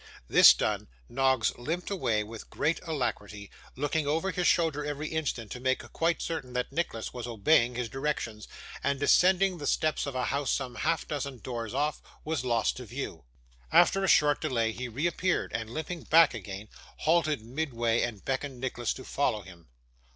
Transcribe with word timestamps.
This 0.27 0.55
done, 0.55 0.87
Noggs 1.07 1.55
limped 1.59 1.91
away 1.91 2.23
with 2.23 2.49
great 2.49 2.79
alacrity; 2.87 3.51
looking 3.75 4.07
over 4.07 4.31
his 4.31 4.47
shoulder 4.47 4.83
every 4.83 5.07
instant, 5.09 5.51
to 5.51 5.59
make 5.59 5.83
quite 5.93 6.23
certain 6.23 6.53
that 6.53 6.71
Nicholas 6.71 7.13
was 7.13 7.27
obeying 7.27 7.75
his 7.75 7.87
directions; 7.87 8.47
and, 8.83 9.03
ascending 9.03 9.59
the 9.59 9.67
steps 9.67 10.07
of 10.07 10.15
a 10.15 10.23
house 10.25 10.49
some 10.49 10.73
half 10.73 11.07
dozen 11.07 11.37
doors 11.37 11.75
off, 11.75 12.01
was 12.25 12.43
lost 12.43 12.77
to 12.77 12.85
view. 12.85 13.25
After 13.71 14.03
a 14.03 14.07
short 14.07 14.41
delay, 14.41 14.71
he 14.71 14.87
reappeared, 14.87 15.51
and 15.53 15.69
limping 15.69 16.05
back 16.05 16.33
again, 16.33 16.69
halted 17.01 17.43
midway, 17.45 18.01
and 18.01 18.25
beckoned 18.25 18.59
Nicholas 18.59 18.95
to 18.95 19.03
follow 19.03 19.43
him. 19.43 19.67